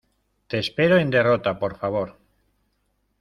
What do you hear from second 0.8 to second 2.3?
en derrota. por favor.